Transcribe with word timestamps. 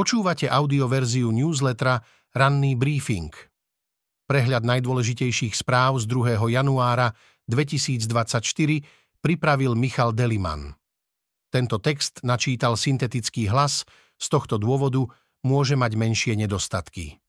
Počúvate 0.00 0.48
audioverziu 0.48 1.28
newslettera 1.28 2.00
Ranný 2.32 2.72
briefing. 2.72 3.28
Prehľad 4.24 4.64
najdôležitejších 4.64 5.52
správ 5.52 6.00
z 6.00 6.08
2. 6.08 6.40
januára 6.56 7.12
2024 7.44 8.40
pripravil 9.20 9.76
Michal 9.76 10.16
Deliman. 10.16 10.72
Tento 11.52 11.76
text 11.76 12.24
načítal 12.24 12.80
syntetický 12.80 13.52
hlas, 13.52 13.84
z 14.16 14.26
tohto 14.32 14.56
dôvodu 14.56 15.04
môže 15.44 15.76
mať 15.76 15.92
menšie 15.92 16.32
nedostatky. 16.32 17.20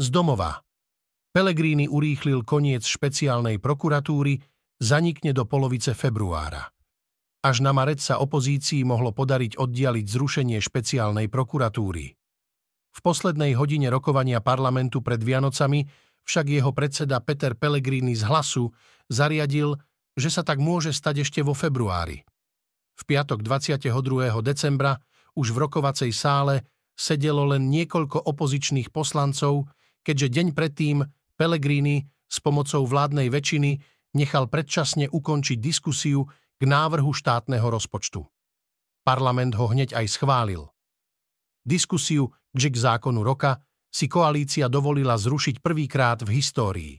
Z 0.00 0.06
domova. 0.08 0.64
Pelegrini 1.36 1.92
urýchlil 1.92 2.40
koniec 2.48 2.88
špeciálnej 2.88 3.60
prokuratúry, 3.60 4.40
zanikne 4.80 5.36
do 5.36 5.44
polovice 5.44 5.92
februára. 5.92 6.79
Až 7.40 7.64
na 7.64 7.72
marec 7.72 8.04
sa 8.04 8.20
opozícii 8.20 8.84
mohlo 8.84 9.16
podariť 9.16 9.56
oddialiť 9.56 10.04
zrušenie 10.04 10.60
špeciálnej 10.60 11.32
prokuratúry. 11.32 12.12
V 12.90 12.98
poslednej 13.00 13.56
hodine 13.56 13.88
rokovania 13.88 14.44
parlamentu 14.44 15.00
pred 15.00 15.24
Vianocami 15.24 15.88
však 16.28 16.46
jeho 16.52 16.70
predseda 16.76 17.16
Peter 17.24 17.56
Pellegrini 17.56 18.12
z 18.12 18.28
hlasu 18.28 18.68
zariadil, 19.08 19.80
že 20.12 20.28
sa 20.28 20.44
tak 20.44 20.60
môže 20.60 20.92
stať 20.92 21.24
ešte 21.24 21.40
vo 21.40 21.56
februári. 21.56 22.20
V 23.00 23.02
piatok 23.08 23.40
22. 23.40 23.88
decembra 24.44 25.00
už 25.32 25.56
v 25.56 25.64
rokovacej 25.64 26.12
sále 26.12 26.68
sedelo 26.92 27.48
len 27.48 27.72
niekoľko 27.72 28.20
opozičných 28.20 28.92
poslancov, 28.92 29.72
keďže 30.04 30.28
deň 30.28 30.46
predtým 30.52 30.96
Pellegrini 31.40 32.04
s 32.28 32.36
pomocou 32.44 32.84
vládnej 32.84 33.32
väčšiny 33.32 33.80
nechal 34.12 34.44
predčasne 34.52 35.08
ukončiť 35.08 35.56
diskusiu 35.56 36.28
k 36.60 36.62
návrhu 36.68 37.16
štátneho 37.16 37.64
rozpočtu. 37.64 38.28
Parlament 39.00 39.56
ho 39.56 39.72
hneď 39.72 39.96
aj 39.96 40.06
schválil. 40.12 40.68
Diskusiu 41.64 42.36
k 42.52 42.76
zákonu 42.76 43.24
roka 43.24 43.64
si 43.88 44.06
koalícia 44.06 44.68
dovolila 44.68 45.16
zrušiť 45.16 45.64
prvýkrát 45.64 46.20
v 46.20 46.36
histórii. 46.36 46.94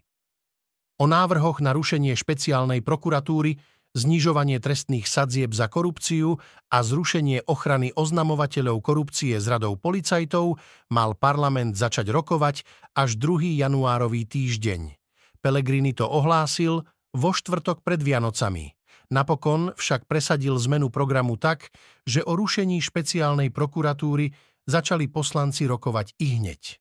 O 0.98 1.06
návrhoch 1.06 1.62
na 1.62 1.78
rušenie 1.78 2.14
špeciálnej 2.18 2.82
prokuratúry, 2.82 3.58
znižovanie 3.94 4.58
trestných 4.58 5.06
sadzieb 5.06 5.54
za 5.54 5.70
korupciu 5.70 6.38
a 6.70 6.78
zrušenie 6.82 7.46
ochrany 7.46 7.94
oznamovateľov 7.94 8.82
korupcie 8.82 9.38
z 9.38 9.46
radou 9.46 9.78
policajtov 9.78 10.58
mal 10.90 11.14
parlament 11.14 11.78
začať 11.78 12.10
rokovať 12.10 12.64
až 12.98 13.18
2. 13.18 13.62
januárový 13.62 14.26
týždeň. 14.26 14.98
Pelegrini 15.42 15.94
to 15.94 16.06
ohlásil 16.06 16.86
vo 17.12 17.30
štvrtok 17.34 17.82
pred 17.82 18.00
Vianocami. 18.00 18.81
Napokon 19.12 19.76
však 19.76 20.08
presadil 20.08 20.56
zmenu 20.56 20.88
programu 20.88 21.36
tak, 21.36 21.68
že 22.08 22.24
o 22.24 22.40
rušení 22.40 22.80
špeciálnej 22.80 23.52
prokuratúry 23.52 24.32
začali 24.64 25.12
poslanci 25.12 25.68
rokovať 25.68 26.16
i 26.24 26.40
hneď. 26.40 26.80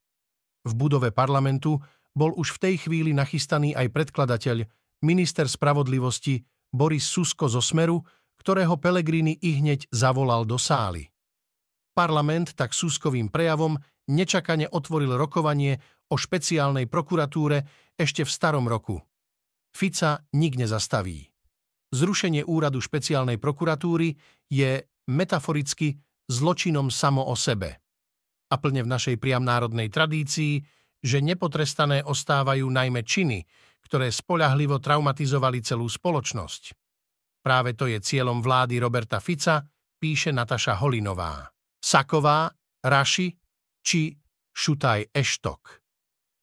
V 0.62 0.72
budove 0.78 1.10
parlamentu 1.10 1.82
bol 2.14 2.30
už 2.38 2.54
v 2.54 2.70
tej 2.70 2.74
chvíli 2.86 3.10
nachystaný 3.10 3.74
aj 3.74 3.90
predkladateľ, 3.90 4.62
minister 5.02 5.50
spravodlivosti 5.50 6.46
Boris 6.70 7.02
Susko 7.10 7.50
zo 7.50 7.58
Smeru, 7.58 7.98
ktorého 8.38 8.78
Pelegrini 8.78 9.34
i 9.42 9.58
hneď 9.58 9.90
zavolal 9.90 10.46
do 10.46 10.54
sály. 10.54 11.10
Parlament 11.98 12.54
tak 12.54 12.70
Suskovým 12.70 13.26
prejavom 13.26 13.74
nečakane 14.06 14.70
otvoril 14.70 15.18
rokovanie 15.18 15.82
o 16.10 16.14
špeciálnej 16.14 16.86
prokuratúre 16.86 17.66
ešte 17.98 18.22
v 18.22 18.30
starom 18.30 18.70
roku. 18.70 19.02
Fica 19.74 20.22
nik 20.34 20.54
nezastaví. 20.58 21.29
Zrušenie 21.90 22.46
úradu 22.46 22.78
špeciálnej 22.78 23.42
prokuratúry 23.42 24.14
je 24.46 24.86
metaforicky 25.10 25.98
zločinom 26.30 26.86
samo 26.88 27.26
o 27.26 27.34
sebe. 27.34 27.82
A 28.50 28.54
plne 28.58 28.86
v 28.86 28.92
našej 28.94 29.16
priam 29.18 29.42
národnej 29.42 29.90
tradícii, 29.90 30.62
že 31.02 31.18
nepotrestané 31.18 32.06
ostávajú 32.06 32.66
najmä 32.70 33.02
činy, 33.02 33.42
ktoré 33.82 34.14
spoľahlivo 34.14 34.78
traumatizovali 34.78 35.58
celú 35.66 35.90
spoločnosť. 35.90 36.62
Práve 37.40 37.72
to 37.74 37.88
je 37.88 37.98
cieľom 37.98 38.44
vlády 38.44 38.78
Roberta 38.78 39.18
Fica, 39.18 39.64
píše 39.98 40.30
Nataša 40.30 40.78
Holinová. 40.78 41.48
Saková, 41.80 42.52
Raši 42.84 43.32
či 43.80 44.12
Šutaj 44.52 45.10
Eštok. 45.10 45.80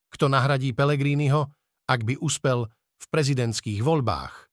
Kto 0.09 0.25
nahradí 0.25 0.73
Pelegriniho, 0.73 1.41
ak 1.85 2.01
by 2.01 2.17
uspel 2.19 2.65
v 2.97 3.05
prezidentských 3.13 3.85
voľbách? 3.85 4.49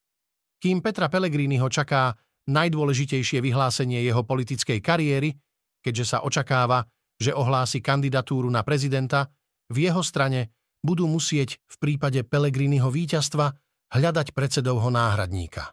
Kým 0.65 0.81
Petra 0.81 1.13
Pellegriniho 1.13 1.69
čaká 1.69 2.17
najdôležitejšie 2.49 3.45
vyhlásenie 3.45 4.01
jeho 4.01 4.25
politickej 4.25 4.81
kariéry, 4.81 5.37
keďže 5.85 6.17
sa 6.17 6.19
očakáva, 6.25 6.89
že 7.21 7.37
ohlási 7.37 7.85
kandidatúru 7.85 8.49
na 8.49 8.65
prezidenta, 8.65 9.29
v 9.69 9.93
jeho 9.93 10.01
strane 10.01 10.57
budú 10.81 11.05
musieť 11.05 11.61
v 11.69 11.77
prípade 11.77 12.25
Pellegriniho 12.25 12.89
víťazstva 12.89 13.53
hľadať 13.93 14.33
predsedovho 14.33 14.89
náhradníka. 14.89 15.69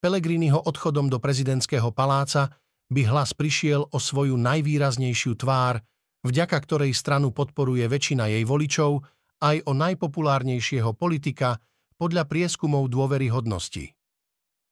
Pellegriniho 0.00 0.64
odchodom 0.64 1.12
do 1.12 1.20
prezidentského 1.20 1.92
paláca 1.92 2.56
by 2.88 3.04
hlas 3.12 3.36
prišiel 3.36 3.84
o 3.84 3.98
svoju 4.00 4.40
najvýraznejšiu 4.40 5.36
tvár, 5.36 5.84
vďaka 6.24 6.56
ktorej 6.64 6.96
stranu 6.96 7.36
podporuje 7.36 7.84
väčšina 7.84 8.32
jej 8.32 8.48
voličov, 8.48 9.04
aj 9.44 9.60
o 9.68 9.76
najpopulárnejšieho 9.76 10.96
politika 10.96 11.60
podľa 12.00 12.24
prieskumov 12.24 12.88
dôveryhodnosti. 12.88 13.92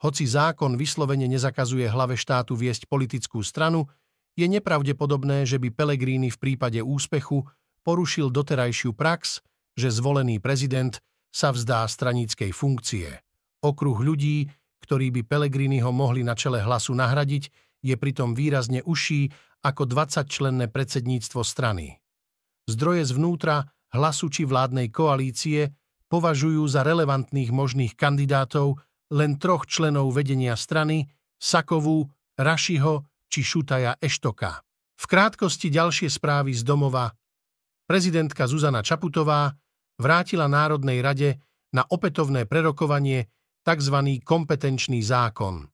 Hoci 0.04 0.28
zákon 0.28 0.76
vyslovene 0.76 1.24
nezakazuje 1.24 1.88
hlave 1.88 2.20
štátu 2.20 2.52
viesť 2.52 2.84
politickú 2.92 3.40
stranu, 3.40 3.88
je 4.36 4.44
nepravdepodobné, 4.44 5.48
že 5.48 5.56
by 5.56 5.72
Pellegrini 5.72 6.28
v 6.28 6.36
prípade 6.36 6.84
úspechu 6.84 7.48
porušil 7.80 8.28
doterajšiu 8.28 8.92
prax, 8.92 9.40
že 9.72 9.88
zvolený 9.88 10.44
prezident 10.44 11.00
sa 11.32 11.56
vzdá 11.56 11.88
straníckej 11.88 12.52
funkcie. 12.52 13.08
Okruh 13.64 13.96
ľudí, 13.96 14.52
ktorí 14.84 15.08
by 15.08 15.24
Pellegriniho 15.24 15.88
mohli 15.88 16.20
na 16.20 16.36
čele 16.36 16.60
hlasu 16.60 16.92
nahradiť, 16.92 17.48
je 17.80 17.96
pritom 17.96 18.36
výrazne 18.36 18.84
užší 18.84 19.32
ako 19.64 19.88
20-členné 19.88 20.68
predsedníctvo 20.68 21.40
strany. 21.40 21.96
Zdroje 22.68 23.08
zvnútra, 23.08 23.72
hlasu 23.96 24.28
či 24.28 24.44
vládnej 24.44 24.92
koalície 24.92 25.72
považujú 26.12 26.60
za 26.68 26.84
relevantných 26.84 27.48
možných 27.48 27.96
kandidátov 27.96 28.84
len 29.12 29.36
troch 29.36 29.68
členov 29.68 30.14
vedenia 30.14 30.56
strany, 30.56 31.04
Sakovú, 31.36 32.08
Rašiho 32.40 33.04
či 33.28 33.40
Šutaja 33.44 34.00
Eštoka. 34.00 34.64
V 34.94 35.04
krátkosti 35.04 35.68
ďalšie 35.68 36.08
správy 36.08 36.54
z 36.54 36.62
domova. 36.64 37.12
Prezidentka 37.84 38.48
Zuzana 38.48 38.80
Čaputová 38.80 39.52
vrátila 40.00 40.48
Národnej 40.48 41.04
rade 41.04 41.36
na 41.74 41.84
opätovné 41.84 42.46
prerokovanie 42.48 43.28
tzv. 43.66 43.96
kompetenčný 44.22 45.02
zákon. 45.02 45.66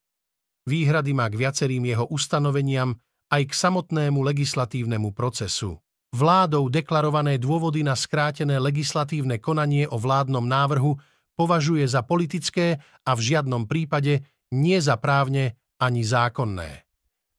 Výhrady 0.67 1.13
má 1.13 1.29
k 1.29 1.39
viacerým 1.39 1.85
jeho 1.87 2.09
ustanoveniam 2.09 2.97
aj 3.31 3.43
k 3.47 3.53
samotnému 3.55 4.21
legislatívnemu 4.27 5.15
procesu. 5.15 5.79
Vládou 6.11 6.67
deklarované 6.67 7.39
dôvody 7.39 7.87
na 7.87 7.95
skrátené 7.95 8.59
legislatívne 8.59 9.39
konanie 9.39 9.87
o 9.87 9.95
vládnom 9.95 10.43
návrhu 10.43 10.99
považuje 11.39 11.87
za 11.87 12.03
politické 12.07 12.81
a 13.07 13.11
v 13.17 13.21
žiadnom 13.21 13.67
prípade 13.67 14.25
nie 14.55 14.79
za 14.83 14.99
právne 14.99 15.59
ani 15.81 16.03
zákonné. 16.05 16.85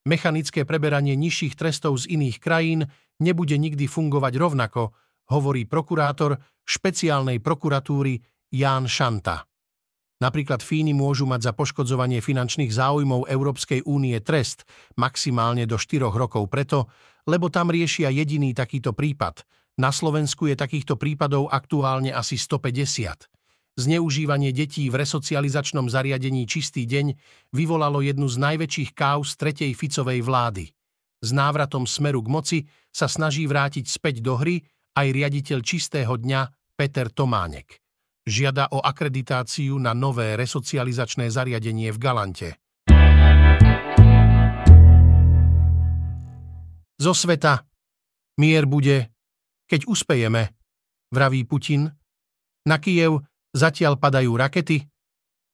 Mechanické 0.07 0.65
preberanie 0.65 1.13
nižších 1.13 1.53
trestov 1.53 2.01
z 2.01 2.17
iných 2.17 2.37
krajín 2.41 2.89
nebude 3.21 3.53
nikdy 3.53 3.85
fungovať 3.85 4.33
rovnako, 4.41 4.97
hovorí 5.29 5.69
prokurátor 5.69 6.41
špeciálnej 6.65 7.37
prokuratúry 7.37 8.17
Ján 8.49 8.89
Šanta. 8.89 9.45
Napríklad 10.21 10.61
Fíny 10.61 10.93
môžu 10.93 11.25
mať 11.25 11.49
za 11.49 11.53
poškodzovanie 11.57 12.21
finančných 12.21 12.69
záujmov 12.69 13.25
Európskej 13.25 13.81
únie 13.89 14.17
trest 14.21 14.69
maximálne 14.97 15.65
do 15.65 15.81
4 15.81 16.13
rokov 16.13 16.45
preto, 16.45 16.89
lebo 17.25 17.49
tam 17.49 17.73
riešia 17.73 18.13
jediný 18.13 18.53
takýto 18.53 18.93
prípad. 18.93 19.41
Na 19.81 19.89
Slovensku 19.89 20.45
je 20.45 20.53
takýchto 20.53 20.97
prípadov 20.97 21.49
aktuálne 21.49 22.13
asi 22.13 22.37
150. 22.37 23.40
Zneužívanie 23.79 24.51
detí 24.51 24.91
v 24.91 24.99
resocializačnom 24.99 25.87
zariadení 25.87 26.43
Čistý 26.43 26.83
deň 26.83 27.15
vyvolalo 27.55 28.03
jednu 28.03 28.27
z 28.27 28.35
najväčších 28.35 28.91
káuz 28.91 29.39
tretej 29.39 29.71
Ficovej 29.71 30.19
vlády. 30.19 30.67
S 31.23 31.29
návratom 31.31 31.87
smeru 31.87 32.19
k 32.19 32.27
moci 32.27 32.59
sa 32.91 33.07
snaží 33.07 33.47
vrátiť 33.47 33.87
späť 33.87 34.19
do 34.19 34.35
hry 34.35 34.59
aj 34.99 35.07
riaditeľ 35.15 35.59
Čistého 35.63 36.19
dňa 36.19 36.51
Peter 36.75 37.07
Tománek. 37.07 37.79
Žiada 38.27 38.75
o 38.75 38.83
akreditáciu 38.83 39.79
na 39.79 39.95
nové 39.95 40.35
resocializačné 40.35 41.31
zariadenie 41.31 41.95
v 41.95 41.97
Galante. 41.97 42.49
Zo 46.99 47.13
sveta 47.15 47.65
mier 48.37 48.67
bude, 48.67 49.09
keď 49.65 49.87
uspejeme, 49.87 50.53
vraví 51.09 51.47
Putin. 51.47 51.87
Na 52.61 52.77
Kiev 52.77 53.30
Zatiaľ 53.51 53.99
padajú 53.99 54.35
rakety. 54.39 54.87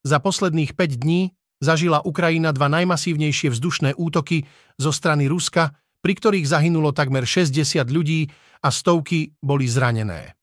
Za 0.05 0.21
posledných 0.21 0.77
5 0.77 1.01
dní 1.01 1.33
zažila 1.57 2.05
Ukrajina 2.05 2.53
dva 2.53 2.69
najmasívnejšie 2.69 3.49
vzdušné 3.49 3.97
útoky 3.97 4.45
zo 4.77 4.93
strany 4.93 5.25
Ruska, 5.25 5.73
pri 6.05 6.13
ktorých 6.13 6.45
zahynulo 6.45 6.93
takmer 6.93 7.25
60 7.25 7.57
ľudí 7.89 8.29
a 8.61 8.69
stovky 8.69 9.33
boli 9.41 9.65
zranené. 9.65 10.37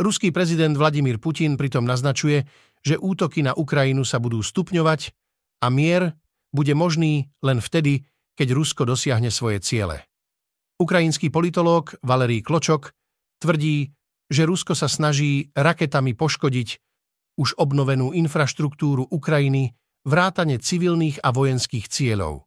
Ruský 0.00 0.34
prezident 0.34 0.74
Vladimír 0.74 1.20
Putin 1.20 1.54
pritom 1.54 1.86
naznačuje, 1.86 2.48
že 2.80 2.96
útoky 2.96 3.44
na 3.44 3.52
Ukrajinu 3.52 4.02
sa 4.02 4.16
budú 4.16 4.40
stupňovať 4.40 5.12
a 5.60 5.68
mier 5.68 6.16
bude 6.50 6.72
možný 6.72 7.28
len 7.44 7.60
vtedy, 7.60 8.08
keď 8.34 8.56
Rusko 8.56 8.88
dosiahne 8.88 9.28
svoje 9.28 9.60
ciele. 9.60 10.08
Ukrajinský 10.80 11.28
politológ 11.28 12.00
Valerij 12.00 12.40
Kločok 12.40 12.96
tvrdí, 13.38 13.92
že 14.30 14.46
Rusko 14.46 14.78
sa 14.78 14.86
snaží 14.86 15.50
raketami 15.58 16.14
poškodiť 16.14 16.68
už 17.36 17.58
obnovenú 17.58 18.14
infraštruktúru 18.14 19.10
Ukrajiny, 19.10 19.74
vrátane 20.06 20.62
civilných 20.62 21.20
a 21.20 21.34
vojenských 21.34 21.90
cieľov. 21.90 22.46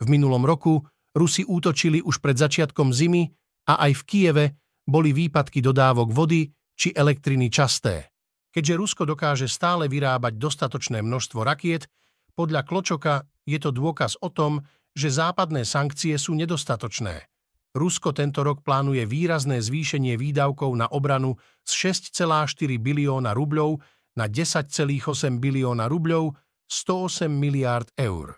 V 0.00 0.06
minulom 0.08 0.46
roku 0.46 0.86
Rusi 1.12 1.42
útočili 1.42 1.98
už 2.00 2.22
pred 2.22 2.38
začiatkom 2.38 2.94
zimy 2.94 3.26
a 3.68 3.90
aj 3.90 3.92
v 4.00 4.02
Kieve 4.06 4.44
boli 4.86 5.10
výpadky 5.10 5.58
dodávok 5.60 6.14
vody 6.14 6.48
či 6.78 6.94
elektriny 6.94 7.50
časté. 7.50 8.14
Keďže 8.50 8.78
Rusko 8.78 9.02
dokáže 9.06 9.46
stále 9.46 9.86
vyrábať 9.86 10.38
dostatočné 10.38 11.02
množstvo 11.02 11.42
rakiet, 11.42 11.86
podľa 12.34 12.66
Kločoka 12.66 13.28
je 13.46 13.58
to 13.58 13.70
dôkaz 13.70 14.18
o 14.22 14.30
tom, 14.30 14.62
že 14.94 15.10
západné 15.10 15.62
sankcie 15.62 16.18
sú 16.18 16.34
nedostatočné. 16.34 17.30
Rusko 17.70 18.10
tento 18.10 18.42
rok 18.42 18.66
plánuje 18.66 19.06
výrazné 19.06 19.62
zvýšenie 19.62 20.18
výdavkov 20.18 20.74
na 20.74 20.90
obranu 20.90 21.38
z 21.62 21.94
6,4 21.94 22.82
bilióna 22.82 23.30
rubľov 23.30 23.78
na 24.18 24.26
10,8 24.26 25.38
bilióna 25.38 25.86
rubľov, 25.86 26.34
108 26.66 27.30
miliárd 27.30 27.94
eur. 27.94 28.34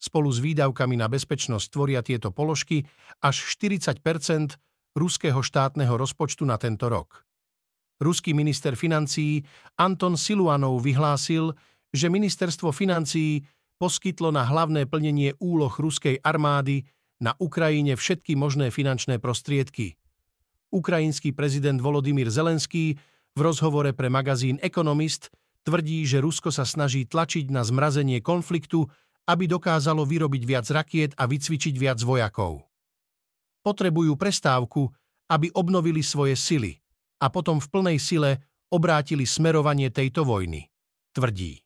Spolu 0.00 0.30
s 0.30 0.38
výdavkami 0.38 0.96
na 0.96 1.10
bezpečnosť 1.10 1.66
tvoria 1.68 2.00
tieto 2.00 2.30
položky 2.30 2.86
až 3.20 3.36
40% 3.58 3.98
ruského 4.96 5.42
štátneho 5.42 5.94
rozpočtu 5.98 6.46
na 6.46 6.56
tento 6.56 6.88
rok. 6.88 7.26
Ruský 8.00 8.32
minister 8.32 8.78
financií 8.80 9.44
Anton 9.76 10.16
Siluanov 10.16 10.80
vyhlásil, 10.80 11.52
že 11.92 12.08
ministerstvo 12.08 12.72
financií 12.72 13.44
poskytlo 13.76 14.32
na 14.32 14.46
hlavné 14.48 14.88
plnenie 14.88 15.36
úloh 15.36 15.70
ruskej 15.70 16.16
armády 16.24 16.86
na 17.20 17.36
Ukrajine 17.36 17.94
všetky 17.94 18.34
možné 18.34 18.72
finančné 18.72 19.20
prostriedky. 19.20 20.00
Ukrajinský 20.72 21.36
prezident 21.36 21.76
Volodymyr 21.76 22.32
Zelenský 22.32 22.96
v 23.36 23.40
rozhovore 23.40 23.92
pre 23.92 24.08
magazín 24.08 24.56
Economist 24.64 25.28
tvrdí, 25.62 26.08
že 26.08 26.24
Rusko 26.24 26.48
sa 26.48 26.64
snaží 26.64 27.04
tlačiť 27.04 27.52
na 27.52 27.60
zmrazenie 27.60 28.24
konfliktu, 28.24 28.88
aby 29.28 29.44
dokázalo 29.46 30.02
vyrobiť 30.08 30.42
viac 30.48 30.66
rakiet 30.72 31.12
a 31.20 31.28
vycvičiť 31.28 31.74
viac 31.76 32.00
vojakov. 32.00 32.64
Potrebujú 33.60 34.16
prestávku, 34.16 34.88
aby 35.30 35.52
obnovili 35.52 36.00
svoje 36.00 36.34
sily 36.34 36.80
a 37.20 37.28
potom 37.28 37.60
v 37.60 37.68
plnej 37.68 37.98
sile 38.00 38.30
obrátili 38.72 39.28
smerovanie 39.28 39.92
tejto 39.92 40.24
vojny, 40.24 40.66
tvrdí. 41.12 41.60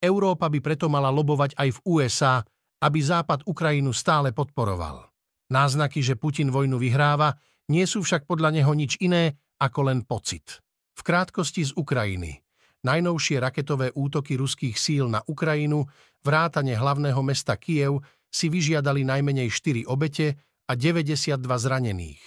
Európa 0.00 0.52
by 0.52 0.58
preto 0.60 0.86
mala 0.92 1.08
lobovať 1.08 1.56
aj 1.56 1.68
v 1.76 1.78
USA, 1.88 2.44
aby 2.80 2.98
Západ 3.04 3.44
Ukrajinu 3.44 3.92
stále 3.92 4.32
podporoval. 4.32 5.08
Náznaky, 5.52 6.00
že 6.00 6.16
Putin 6.16 6.48
vojnu 6.48 6.80
vyhráva, 6.80 7.36
nie 7.68 7.84
sú 7.84 8.02
však 8.02 8.24
podľa 8.24 8.56
neho 8.56 8.72
nič 8.72 8.96
iné 8.98 9.36
ako 9.60 9.92
len 9.92 10.02
pocit. 10.02 10.64
V 10.96 11.00
krátkosti 11.04 11.68
z 11.68 11.72
Ukrajiny. 11.76 12.40
Najnovšie 12.80 13.36
raketové 13.38 13.92
útoky 13.92 14.40
ruských 14.40 14.80
síl 14.80 15.04
na 15.06 15.20
Ukrajinu, 15.28 15.84
vrátane 16.24 16.72
hlavného 16.72 17.20
mesta 17.20 17.60
Kiev, 17.60 18.00
si 18.32 18.48
vyžiadali 18.48 19.04
najmenej 19.04 19.52
4 19.52 19.84
obete 19.90 20.38
a 20.70 20.72
92 20.78 21.36
zranených. 21.44 22.22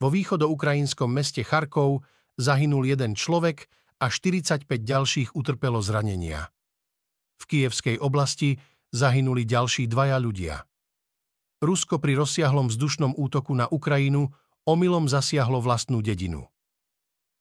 Vo 0.00 0.08
východoukrajinskom 0.08 1.12
meste 1.12 1.44
Charkov 1.44 2.02
zahynul 2.40 2.88
jeden 2.88 3.12
človek 3.12 3.68
a 4.00 4.08
45 4.08 4.64
ďalších 4.80 5.36
utrpelo 5.36 5.84
zranenia. 5.84 6.48
V 7.36 7.44
kievskej 7.44 8.00
oblasti 8.00 8.56
zahynuli 8.90 9.46
ďalší 9.46 9.86
dvaja 9.86 10.18
ľudia. 10.18 10.66
Rusko 11.60 12.00
pri 12.00 12.16
rozsiahlom 12.16 12.72
vzdušnom 12.72 13.14
útoku 13.20 13.52
na 13.52 13.68
Ukrajinu 13.68 14.32
omylom 14.64 15.06
zasiahlo 15.06 15.60
vlastnú 15.60 16.00
dedinu. 16.00 16.48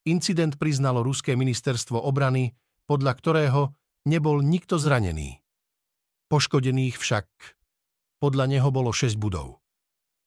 Incident 0.07 0.59
priznalo 0.59 1.03
Ruské 1.03 1.39
ministerstvo 1.39 1.99
obrany, 1.99 2.55
podľa 2.83 3.13
ktorého 3.15 3.61
nebol 4.07 4.43
nikto 4.43 4.75
zranený. 4.75 5.39
Poškodených 6.27 6.95
však 6.99 7.27
podľa 8.19 8.45
neho 8.51 8.69
bolo 8.69 8.91
6 8.91 9.15
budov. 9.15 9.63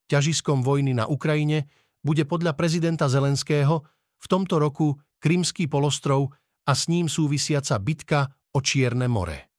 Ťažiskom 0.09 0.65
vojny 0.65 0.97
na 0.97 1.05
Ukrajine 1.09 1.69
bude 2.01 2.25
podľa 2.25 2.57
prezidenta 2.57 3.07
Zelenského 3.07 3.85
v 4.19 4.27
tomto 4.27 4.59
roku 4.59 4.99
Krymský 5.23 5.69
polostrov 5.71 6.35
a 6.67 6.73
s 6.73 6.89
ním 6.89 7.07
súvisiaca 7.07 7.79
bitka 7.79 8.21
o 8.57 8.59
Čierne 8.65 9.07
more. 9.07 9.52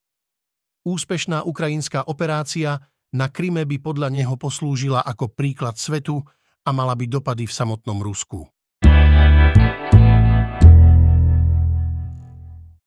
Úspešná 0.84 1.48
ukrajinská 1.48 2.12
operácia 2.12 2.76
na 3.16 3.32
Kryme 3.32 3.64
by 3.64 3.80
podľa 3.80 4.12
neho 4.12 4.36
poslúžila 4.36 5.00
ako 5.00 5.32
príklad 5.32 5.80
svetu 5.80 6.20
a 6.68 6.70
mala 6.76 6.92
by 6.92 7.08
dopady 7.08 7.48
v 7.48 7.56
samotnom 7.56 8.04
Rusku. 8.04 8.44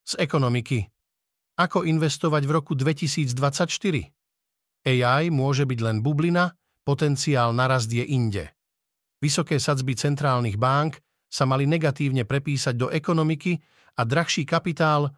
Z 0.05 0.13
ekonomiky. 0.21 0.85
Ako 1.57 1.89
investovať 1.89 2.45
v 2.45 2.53
roku 2.53 2.77
2024? 2.77 3.33
AI 4.85 5.33
môže 5.33 5.65
byť 5.65 5.79
len 5.81 6.05
bublina, 6.05 6.53
potenciál 6.85 7.57
na 7.57 7.65
rast 7.65 7.89
je 7.89 8.05
inde. 8.05 8.45
Vysoké 9.25 9.57
sadzby 9.57 9.97
centrálnych 9.97 10.61
bank 10.61 11.01
sa 11.33 11.49
mali 11.49 11.65
negatívne 11.65 12.29
prepísať 12.29 12.77
do 12.77 12.93
ekonomiky 12.93 13.57
a 13.97 14.05
drahší 14.05 14.45
kapitál 14.45 15.09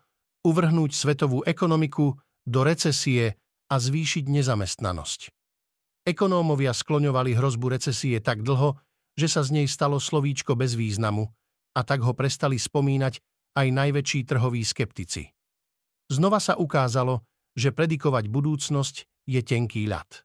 uvrhnúť 0.46 0.94
svetovú 0.94 1.42
ekonomiku 1.42 2.14
do 2.48 2.64
recesie 2.64 3.36
a 3.68 3.74
zvýšiť 3.76 4.24
nezamestnanosť. 4.32 5.20
Ekonómovia 6.08 6.72
skloňovali 6.72 7.36
hrozbu 7.36 7.76
recesie 7.76 8.16
tak 8.24 8.40
dlho, 8.40 8.80
že 9.12 9.28
sa 9.28 9.44
z 9.44 9.60
nej 9.60 9.66
stalo 9.68 10.00
slovíčko 10.00 10.56
bez 10.56 10.72
významu 10.72 11.28
a 11.76 11.80
tak 11.84 12.00
ho 12.00 12.16
prestali 12.16 12.56
spomínať 12.56 13.20
aj 13.60 13.66
najväčší 13.68 14.24
trhoví 14.24 14.64
skeptici. 14.64 15.28
Znova 16.08 16.40
sa 16.40 16.56
ukázalo, 16.56 17.28
že 17.52 17.74
predikovať 17.74 18.32
budúcnosť 18.32 18.96
je 19.28 19.40
tenký 19.44 19.84
ľad. 19.84 20.24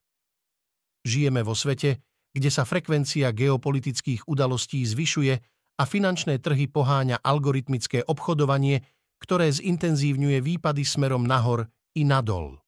Žijeme 1.04 1.44
vo 1.44 1.52
svete, 1.52 2.00
kde 2.32 2.48
sa 2.48 2.64
frekvencia 2.64 3.36
geopolitických 3.36 4.24
udalostí 4.32 4.88
zvyšuje 4.88 5.34
a 5.76 5.84
finančné 5.84 6.40
trhy 6.40 6.72
poháňa 6.72 7.20
algoritmické 7.20 8.08
obchodovanie, 8.08 8.88
ktoré 9.20 9.52
zintenzívňuje 9.52 10.40
výpady 10.40 10.88
smerom 10.88 11.28
nahor 11.28 11.68
i 11.94 12.04
nadol. 12.06 12.60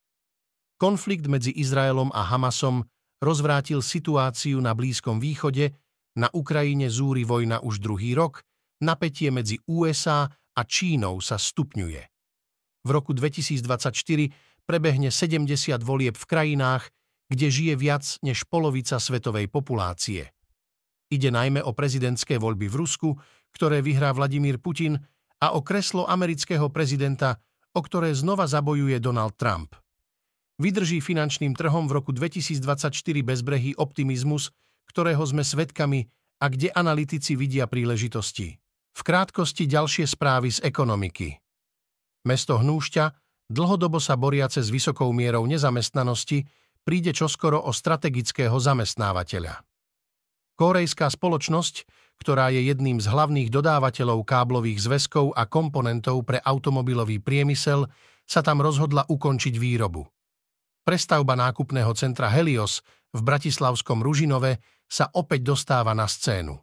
Konflikt 0.75 1.25
medzi 1.25 1.55
Izraelom 1.55 2.11
a 2.11 2.25
Hamasom 2.27 2.83
rozvrátil 3.23 3.79
situáciu 3.79 4.59
na 4.59 4.75
Blízkom 4.75 5.17
východe, 5.17 5.73
na 6.15 6.31
Ukrajine 6.31 6.87
zúri 6.87 7.27
vojna 7.27 7.59
už 7.63 7.83
druhý 7.83 8.15
rok, 8.15 8.43
napätie 8.83 9.31
medzi 9.31 9.59
USA 9.67 10.27
a 10.31 10.61
Čínou 10.63 11.19
sa 11.19 11.35
stupňuje. 11.35 12.03
V 12.85 12.89
roku 12.93 13.11
2024 13.17 13.91
prebehne 14.63 15.09
70 15.09 15.51
volieb 15.81 16.15
v 16.15 16.25
krajinách, 16.25 16.91
kde 17.27 17.47
žije 17.49 17.73
viac 17.75 18.05
než 18.21 18.45
polovica 18.45 19.01
svetovej 19.01 19.49
populácie. 19.49 20.29
Ide 21.09 21.29
najmä 21.33 21.61
o 21.65 21.73
prezidentské 21.73 22.37
voľby 22.37 22.69
v 22.69 22.75
Rusku, 22.77 23.09
ktoré 23.53 23.81
vyhrá 23.81 24.13
Vladimír 24.13 24.61
Putin, 24.61 25.01
a 25.43 25.51
o 25.53 25.61
kreslo 25.61 26.07
amerického 26.07 26.71
prezidenta, 26.71 27.37
o 27.75 27.79
ktoré 27.83 28.15
znova 28.15 28.47
zabojuje 28.47 28.97
Donald 29.03 29.35
Trump. 29.35 29.75
Vydrží 30.55 31.03
finančným 31.03 31.51
trhom 31.51 31.91
v 31.91 31.99
roku 31.99 32.15
2024 32.15 32.95
bezbrehý 33.21 33.75
optimizmus, 33.75 34.55
ktorého 34.87 35.19
sme 35.27 35.43
svedkami 35.43 36.07
a 36.39 36.47
kde 36.47 36.71
analytici 36.71 37.35
vidia 37.35 37.67
príležitosti. 37.67 38.55
V 38.95 39.01
krátkosti 39.03 39.67
ďalšie 39.67 40.07
správy 40.07 40.55
z 40.55 40.63
ekonomiky. 40.63 41.35
Mesto 42.23 42.55
Hnúšťa, 42.55 43.05
dlhodobo 43.51 43.99
sa 43.99 44.15
boriace 44.15 44.63
s 44.63 44.71
vysokou 44.71 45.11
mierou 45.11 45.43
nezamestnanosti, 45.43 46.47
príde 46.87 47.11
čoskoro 47.11 47.59
o 47.59 47.75
strategického 47.75 48.55
zamestnávateľa. 48.55 49.74
Kórejská 50.55 51.11
spoločnosť, 51.11 51.83
ktorá 52.15 52.47
je 52.47 52.63
jedným 52.71 53.03
z 53.03 53.11
hlavných 53.11 53.51
dodávateľov 53.51 54.23
káblových 54.23 54.79
zväzkov 54.87 55.35
a 55.35 55.43
komponentov 55.43 56.23
pre 56.23 56.39
automobilový 56.39 57.19
priemysel, 57.19 57.91
sa 58.23 58.39
tam 58.39 58.63
rozhodla 58.63 59.03
ukončiť 59.05 59.55
výrobu. 59.59 60.07
Prestavba 60.87 61.35
nákupného 61.35 61.91
centra 61.97 62.31
Helios 62.31 62.79
v 63.11 63.19
bratislavskom 63.19 63.99
Ružinove 63.99 64.63
sa 64.87 65.11
opäť 65.11 65.51
dostáva 65.51 65.91
na 65.91 66.07
scénu. 66.07 66.55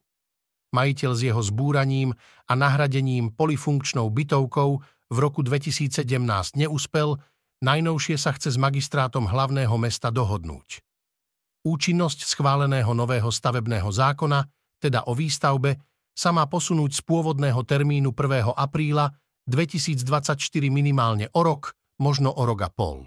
Majiteľ 0.73 1.13
s 1.13 1.21
jeho 1.21 1.43
zbúraním 1.45 2.17
a 2.49 2.53
nahradením 2.57 3.29
polifunkčnou 3.37 4.09
bytovkou 4.09 4.81
v 5.13 5.17
roku 5.21 5.45
2017 5.45 6.09
neúspel, 6.57 7.21
najnovšie 7.61 8.17
sa 8.17 8.33
chce 8.33 8.57
s 8.57 8.59
magistrátom 8.59 9.29
hlavného 9.29 9.77
mesta 9.77 10.09
dohodnúť. 10.09 10.81
Účinnosť 11.62 12.26
schváleného 12.26 12.90
nového 12.90 13.31
stavebného 13.31 13.87
zákona, 13.87 14.50
teda 14.83 15.07
o 15.07 15.14
výstavbe, 15.14 15.78
sa 16.11 16.35
má 16.35 16.42
posunúť 16.50 16.99
z 16.99 17.00
pôvodného 17.07 17.62
termínu 17.62 18.11
1. 18.11 18.50
apríla 18.50 19.14
2024 19.47 20.42
minimálne 20.66 21.31
o 21.31 21.40
rok, 21.47 21.78
možno 22.02 22.35
o 22.35 22.42
rok 22.42 22.66
a 22.66 22.71
pol. 22.71 23.07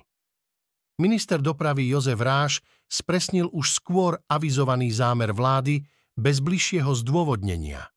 Minister 0.96 1.44
dopravy 1.44 1.92
Jozef 1.92 2.16
Ráš 2.24 2.64
spresnil 2.88 3.52
už 3.52 3.76
skôr 3.76 4.24
avizovaný 4.32 4.88
zámer 4.88 5.36
vlády 5.36 5.84
bez 6.16 6.40
bližšieho 6.40 6.96
zdôvodnenia. 6.96 7.92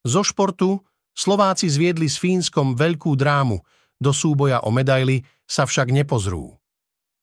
Zo 0.00 0.24
športu 0.24 0.80
Slováci 1.12 1.68
zviedli 1.68 2.08
s 2.08 2.16
Fínskom 2.16 2.72
veľkú 2.72 3.12
drámu, 3.12 3.60
do 3.96 4.12
súboja 4.12 4.60
o 4.64 4.72
medaily 4.72 5.24
sa 5.46 5.64
však 5.64 5.94
nepozrú. 5.94 6.58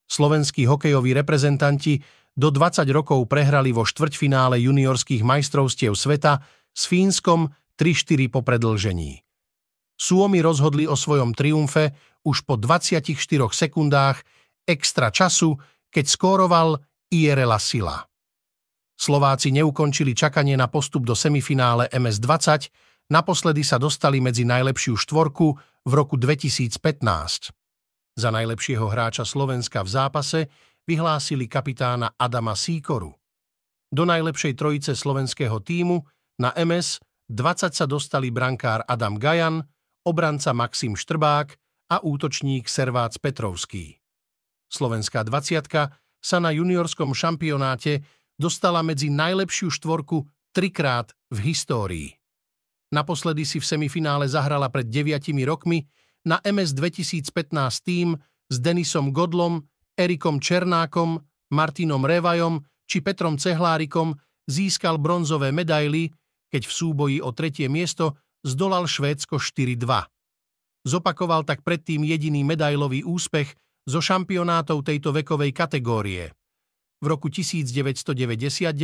Slovenskí 0.08 0.68
hokejoví 0.68 1.12
reprezentanti 1.16 2.00
do 2.34 2.50
20 2.50 2.88
rokov 2.90 3.30
prehrali 3.30 3.70
vo 3.70 3.86
štvrťfinále 3.86 4.58
juniorských 4.64 5.22
majstrovstiev 5.22 5.94
sveta 5.94 6.42
s 6.74 6.90
Fínskom 6.90 7.54
3-4 7.78 8.34
po 8.34 8.42
predlžení. 8.42 9.22
Suomi 9.94 10.42
rozhodli 10.42 10.90
o 10.90 10.98
svojom 10.98 11.38
triumfe 11.38 11.94
už 12.26 12.48
po 12.50 12.58
24 12.58 13.14
sekundách 13.54 14.26
extra 14.66 15.14
času, 15.14 15.60
keď 15.94 16.06
skóroval 16.10 16.82
Ierela 17.14 17.62
Sila. 17.62 18.02
Slováci 18.98 19.54
neukončili 19.54 20.18
čakanie 20.18 20.58
na 20.58 20.70
postup 20.70 21.06
do 21.06 21.14
semifinále 21.14 21.90
MS-20, 21.94 22.70
naposledy 23.14 23.62
sa 23.62 23.78
dostali 23.78 24.22
medzi 24.24 24.48
najlepšiu 24.48 24.98
štvorku 24.98 25.48
v 25.86 25.92
roku 25.92 26.16
2015. 26.18 27.63
Za 28.14 28.30
najlepšieho 28.30 28.86
hráča 28.86 29.26
Slovenska 29.26 29.82
v 29.82 29.90
zápase 29.90 30.40
vyhlásili 30.86 31.50
kapitána 31.50 32.14
Adama 32.14 32.54
Síkoru. 32.54 33.18
Do 33.90 34.04
najlepšej 34.06 34.54
trojice 34.54 34.94
slovenského 34.94 35.58
týmu 35.62 36.06
na 36.38 36.54
MS 36.54 37.02
20 37.30 37.74
sa 37.74 37.86
dostali 37.90 38.30
brankár 38.30 38.86
Adam 38.86 39.18
Gajan, 39.18 39.66
obranca 40.06 40.54
Maxim 40.54 40.94
Štrbák 40.94 41.58
a 41.90 42.02
útočník 42.06 42.70
Servác 42.70 43.18
Petrovský. 43.18 43.98
Slovenská 44.70 45.26
20 45.26 45.70
sa 46.22 46.38
na 46.38 46.50
juniorskom 46.54 47.18
šampionáte 47.18 48.06
dostala 48.38 48.86
medzi 48.86 49.10
najlepšiu 49.10 49.74
štvorku 49.74 50.26
trikrát 50.54 51.14
v 51.34 51.54
histórii. 51.54 52.10
Naposledy 52.94 53.42
si 53.42 53.58
v 53.58 53.66
semifinále 53.66 54.30
zahrala 54.30 54.70
pred 54.70 54.86
deviatimi 54.86 55.42
rokmi 55.50 55.82
na 56.24 56.40
MS 56.44 56.76
2015 56.76 57.30
tým 57.84 58.16
s 58.48 58.56
Denisom 58.60 59.12
Godlom, 59.12 59.64
Erikom 59.94 60.40
Černákom, 60.40 61.22
Martinom 61.54 62.04
Revajom 62.04 62.64
či 62.88 63.00
Petrom 63.00 63.38
Cehlárikom 63.40 64.16
získal 64.50 65.00
bronzové 65.00 65.54
medaily, 65.56 66.12
keď 66.52 66.64
v 66.68 66.74
súboji 66.74 67.18
o 67.24 67.32
tretie 67.32 67.72
miesto 67.72 68.20
zdolal 68.44 68.90
Švédsko 68.90 69.40
4-2. 69.40 69.88
Zopakoval 70.84 71.48
tak 71.48 71.64
predtým 71.64 72.04
jediný 72.04 72.44
medailový 72.44 73.08
úspech 73.08 73.56
zo 73.88 74.04
šampionátov 74.04 74.84
tejto 74.84 75.16
vekovej 75.16 75.56
kategórie. 75.56 76.36
V 77.00 77.06
roku 77.08 77.32
1999 77.32 78.76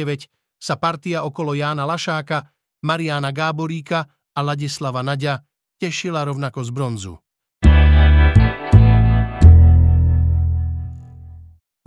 sa 0.60 0.75
partia 0.75 1.24
okolo 1.24 1.55
Jána 1.55 1.88
Lašáka 1.88 2.51
Mariana 2.84 3.31
Gáboríka 3.36 4.08
a 4.08 4.39
Ladislava 4.43 5.03
Naďa 5.03 5.43
tešila 5.79 6.24
rovnako 6.27 6.63
z 6.63 6.72
bronzu. 6.72 7.15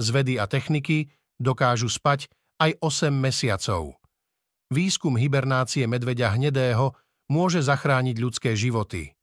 Z 0.02 0.10
vedy 0.10 0.34
a 0.34 0.50
techniky 0.50 1.14
dokážu 1.38 1.86
spať 1.86 2.26
aj 2.58 2.82
8 2.82 3.14
mesiacov. 3.14 4.02
Výskum 4.74 5.14
hibernácie 5.14 5.86
medveďa 5.86 6.34
hnedého 6.34 6.98
môže 7.30 7.62
zachrániť 7.62 8.16
ľudské 8.18 8.58
životy. 8.58 9.14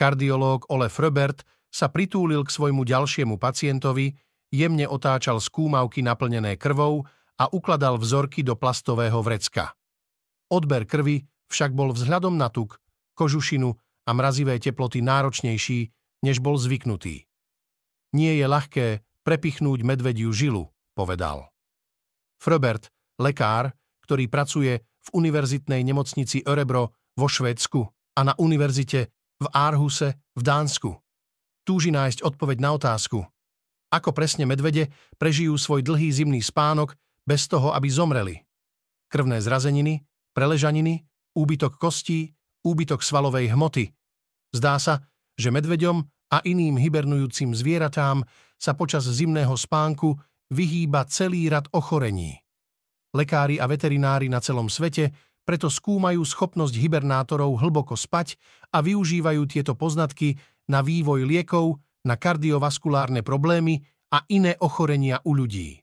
Kardiológ 0.00 0.64
Ole 0.72 0.88
Fröbert 0.88 1.44
sa 1.68 1.92
pritúlil 1.92 2.40
k 2.46 2.54
svojmu 2.54 2.88
ďalšiemu 2.88 3.36
pacientovi, 3.36 4.16
jemne 4.48 4.88
otáčal 4.88 5.42
skúmavky 5.42 6.00
naplnené 6.00 6.56
krvou 6.56 7.04
a 7.36 7.44
ukladal 7.52 8.00
vzorky 8.00 8.40
do 8.40 8.56
plastového 8.56 9.20
vrecka. 9.20 9.76
Odber 10.48 10.88
krvi 10.88 11.28
však 11.52 11.76
bol 11.76 11.92
vzhľadom 11.92 12.40
na 12.40 12.48
tuk, 12.48 12.80
kožušinu 13.12 13.76
a 14.08 14.10
mrazivé 14.16 14.56
teploty 14.56 15.04
náročnejší, 15.04 15.92
než 16.24 16.40
bol 16.40 16.56
zvyknutý. 16.56 17.28
Nie 18.16 18.40
je 18.40 18.46
ľahké 18.48 18.86
prepichnúť 19.28 19.84
medvediu 19.84 20.32
žilu, 20.32 20.72
povedal. 20.96 21.52
Frobert, 22.40 22.88
lekár, 23.20 23.76
ktorý 24.08 24.24
pracuje 24.24 24.80
v 24.80 25.08
univerzitnej 25.12 25.84
nemocnici 25.84 26.40
Örebro 26.48 26.96
vo 27.12 27.28
Švédsku 27.28 27.84
a 28.16 28.20
na 28.24 28.32
univerzite 28.40 29.12
v 29.36 29.46
Aarhuse 29.52 30.16
v 30.32 30.40
Dánsku. 30.40 30.96
Túži 31.68 31.92
nájsť 31.92 32.24
odpoveď 32.24 32.56
na 32.56 32.72
otázku, 32.72 33.20
ako 33.92 34.16
presne 34.16 34.48
medvede 34.48 34.88
prežijú 35.20 35.60
svoj 35.60 35.84
dlhý 35.84 36.08
zimný 36.08 36.40
spánok 36.40 36.96
bez 37.28 37.44
toho, 37.52 37.76
aby 37.76 37.92
zomreli. 37.92 38.40
Krvné 39.12 39.44
zrazeniny, 39.44 40.08
preležaniny, 40.32 41.04
úbytok 41.36 41.76
kostí, 41.76 42.32
úbytok 42.64 43.04
svalovej 43.04 43.52
hmoty. 43.52 43.92
Zdá 44.56 44.80
sa, 44.80 45.04
že 45.36 45.52
medveďom 45.52 46.00
a 46.32 46.40
iným 46.48 46.80
hibernujúcim 46.80 47.52
zvieratám 47.52 48.24
sa 48.58 48.74
počas 48.74 49.06
zimného 49.06 49.54
spánku 49.54 50.18
vyhýba 50.50 51.06
celý 51.06 51.48
rad 51.48 51.70
ochorení. 51.72 52.42
Lekári 53.14 53.56
a 53.56 53.64
veterinári 53.64 54.28
na 54.28 54.42
celom 54.42 54.68
svete 54.68 55.14
preto 55.48 55.72
skúmajú 55.72 56.20
schopnosť 56.20 56.76
hibernátorov 56.76 57.56
hlboko 57.64 57.96
spať 57.96 58.36
a 58.68 58.84
využívajú 58.84 59.48
tieto 59.48 59.72
poznatky 59.72 60.36
na 60.68 60.84
vývoj 60.84 61.24
liekov, 61.24 61.80
na 62.04 62.20
kardiovaskulárne 62.20 63.24
problémy 63.24 63.80
a 64.12 64.28
iné 64.28 64.60
ochorenia 64.60 65.24
u 65.24 65.32
ľudí. 65.32 65.80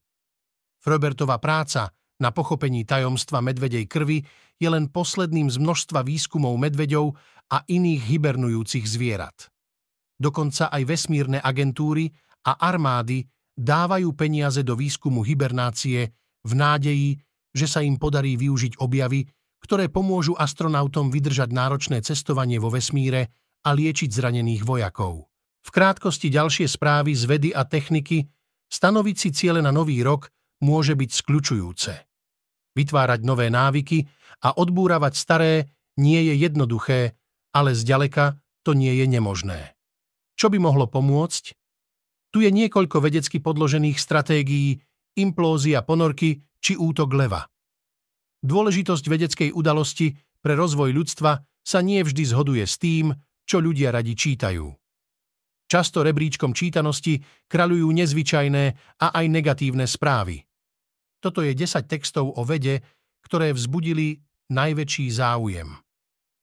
Frobertová 0.78 1.42
práca 1.42 1.90
na 2.22 2.30
pochopení 2.30 2.86
tajomstva 2.86 3.42
medvedej 3.42 3.90
krvi 3.90 4.22
je 4.62 4.70
len 4.70 4.86
posledným 4.86 5.50
z 5.50 5.58
množstva 5.58 6.06
výskumov 6.06 6.62
medveďov 6.62 7.18
a 7.50 7.66
iných 7.66 8.02
hibernujúcich 8.06 8.86
zvierat. 8.86 9.50
Dokonca 10.16 10.70
aj 10.70 10.82
vesmírne 10.86 11.42
agentúry 11.42 12.14
a 12.46 12.52
armády 12.62 13.26
dávajú 13.58 14.14
peniaze 14.14 14.62
do 14.62 14.78
výskumu 14.78 15.26
hibernácie 15.26 16.14
v 16.46 16.52
nádeji, 16.54 17.10
že 17.56 17.66
sa 17.66 17.82
im 17.82 17.98
podarí 17.98 18.38
využiť 18.38 18.78
objavy, 18.78 19.26
ktoré 19.64 19.90
pomôžu 19.90 20.38
astronautom 20.38 21.10
vydržať 21.10 21.50
náročné 21.50 22.06
cestovanie 22.06 22.62
vo 22.62 22.70
vesmíre 22.70 23.34
a 23.66 23.70
liečiť 23.74 24.14
zranených 24.14 24.62
vojakov. 24.62 25.26
V 25.66 25.70
krátkosti 25.74 26.30
ďalšie 26.30 26.70
správy 26.70 27.18
z 27.18 27.24
vedy 27.26 27.50
a 27.50 27.66
techniky 27.66 28.30
stanoviť 28.70 29.16
si 29.18 29.30
ciele 29.34 29.66
na 29.66 29.74
nový 29.74 30.06
rok 30.06 30.30
môže 30.62 30.94
byť 30.94 31.10
skľučujúce. 31.10 31.94
Vytvárať 32.78 33.26
nové 33.26 33.50
návyky 33.50 34.06
a 34.46 34.54
odbúravať 34.54 35.14
staré 35.18 35.54
nie 35.98 36.22
je 36.30 36.38
jednoduché, 36.38 37.18
ale 37.56 37.74
zďaleka 37.74 38.38
to 38.62 38.78
nie 38.78 38.94
je 38.94 39.06
nemožné. 39.10 39.74
Čo 40.36 40.52
by 40.52 40.60
mohlo 40.60 40.86
pomôcť? 40.86 41.56
Tu 42.36 42.44
je 42.44 42.52
niekoľko 42.52 43.00
vedecky 43.00 43.40
podložených 43.40 43.96
stratégií, 43.96 44.76
implózia 45.16 45.80
ponorky 45.88 46.44
či 46.60 46.76
útok 46.76 47.16
leva. 47.16 47.48
Dôležitosť 48.44 49.08
vedeckej 49.08 49.50
udalosti 49.56 50.12
pre 50.44 50.60
rozvoj 50.60 50.92
ľudstva 50.92 51.40
sa 51.64 51.80
nie 51.80 52.04
vždy 52.04 52.28
zhoduje 52.28 52.68
s 52.68 52.76
tým, 52.76 53.16
čo 53.48 53.64
ľudia 53.64 53.96
radi 53.96 54.20
čítajú. 54.20 54.68
Často 55.72 56.04
rebríčkom 56.04 56.52
čítanosti 56.52 57.24
kraľujú 57.48 57.88
nezvyčajné 58.04 58.66
a 59.00 59.08
aj 59.16 59.26
negatívne 59.32 59.88
správy. 59.88 60.44
Toto 61.24 61.40
je 61.40 61.56
10 61.56 61.88
textov 61.88 62.36
o 62.36 62.44
vede, 62.44 62.84
ktoré 63.24 63.56
vzbudili 63.56 64.20
najväčší 64.52 65.08
záujem. 65.08 65.72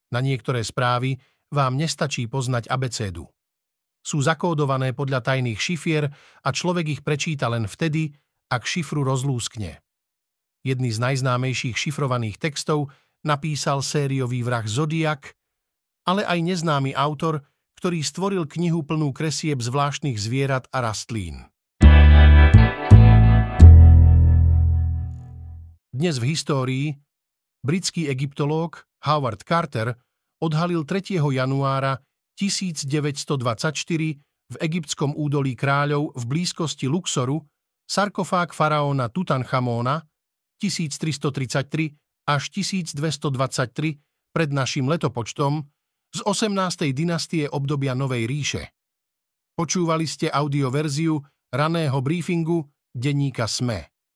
Na 0.09 0.25
niektoré 0.25 0.65
správy 0.65 1.21
vám 1.53 1.77
nestačí 1.77 2.33
poznať 2.33 2.73
abecédu. 2.73 3.29
Sú 4.03 4.19
zakódované 4.19 4.99
podľa 4.99 5.23
tajných 5.23 5.63
šifier 5.63 6.11
a 6.43 6.49
človek 6.51 6.87
ich 6.91 7.01
prečíta 7.07 7.47
len 7.47 7.71
vtedy, 7.71 8.11
ak 8.51 8.67
šifru 8.67 9.07
rozlúskne. 9.07 9.79
Jedný 10.67 10.91
z 10.91 10.99
najznámejších 10.99 11.79
šifrovaných 11.79 12.43
textov 12.43 12.91
napísal 13.23 13.79
sériový 13.79 14.43
vrah 14.43 14.67
Zodiak, 14.67 15.39
ale 16.03 16.27
aj 16.27 16.39
neznámy 16.43 16.99
autor, 16.99 17.47
ktorý 17.79 18.03
stvoril 18.03 18.51
knihu 18.51 18.83
plnú 18.83 19.15
kresieb 19.15 19.63
zvláštnych 19.63 20.19
zvierat 20.19 20.67
a 20.75 20.83
rastlín. 20.83 21.47
Dnes 25.95 26.19
v 26.19 26.25
histórii 26.35 26.87
britský 27.63 28.11
egyptológ 28.11 28.83
Howard 29.07 29.47
Carter 29.47 29.95
odhalil 30.43 30.83
3. 30.83 31.23
januára 31.23 32.03
1924 32.39 33.37
v 34.53 34.57
egyptskom 34.61 35.17
údolí 35.17 35.57
kráľov 35.57 36.13
v 36.17 36.23
blízkosti 36.29 36.89
Luxoru 36.89 37.41
sarkofág 37.89 38.57
faraóna 38.57 39.13
Tutanchamóna 39.13 40.01
1333 40.61 41.93
až 42.29 42.43
1223 42.55 44.01
pred 44.33 44.49
našim 44.49 44.89
letopočtom 44.89 45.61
z 46.13 46.21
18. 46.25 46.93
dynastie 46.97 47.45
obdobia 47.49 47.93
Novej 47.93 48.25
ríše. 48.25 48.73
Počúvali 49.53 50.09
ste 50.09 50.33
audioverziu 50.33 51.21
raného 51.53 52.01
briefingu 52.01 52.65
denníka 52.97 53.45
SME. 53.45 53.92